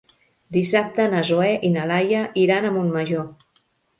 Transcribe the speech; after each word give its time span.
Dissabte 0.55 1.05
na 1.11 1.19
Zoè 1.29 1.51
i 1.69 1.69
na 1.75 1.85
Laia 1.91 2.23
iran 2.47 2.65
a 2.65 2.73
Montmajor. 2.79 3.29